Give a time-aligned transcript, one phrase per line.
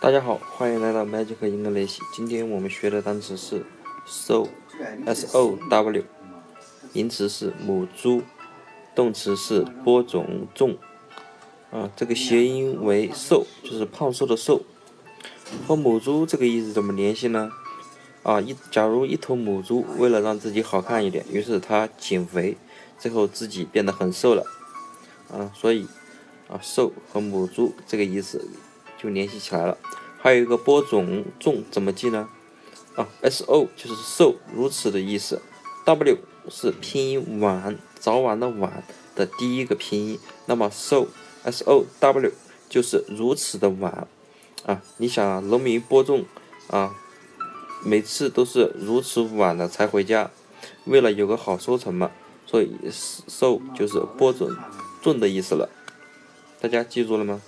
[0.00, 1.98] 大家好，欢迎来到 Magic English。
[2.14, 3.66] 今天我们学的单词是
[4.06, 6.04] sow，s o w，
[6.92, 8.22] 名词是母猪，
[8.94, 10.76] 动词是播种种。
[11.72, 14.62] 啊，这个谐音为瘦，就是胖瘦的瘦。
[15.66, 17.50] 和母猪这个意思怎么联系呢？
[18.22, 22.56] 啊，一假如一头母猪为了让自己好看一点，于是它减肥，
[22.96, 24.44] 最后自己变得很瘦了。
[25.32, 25.88] 啊，所以
[26.48, 28.48] 啊，瘦和母猪这个意思。
[28.98, 29.78] 就联系起来了，
[30.18, 32.28] 还有一个播种种怎么记呢？
[32.96, 35.40] 啊，S O 就是瘦如此的意思
[35.84, 36.18] ，W
[36.50, 38.82] 是拼音晚早晚的晚
[39.14, 41.06] 的第一个拼音，那么 so
[41.44, 42.32] S O W
[42.68, 44.08] 就是如此的晚
[44.66, 44.82] 啊！
[44.96, 46.24] 你想啊，农民播种
[46.66, 46.96] 啊，
[47.84, 50.30] 每次都是如此晚了才回家，
[50.86, 52.10] 为了有个好收成嘛，
[52.46, 54.50] 所以 so 就是播种
[55.00, 55.70] 种的意思了，
[56.60, 57.40] 大家记住了吗？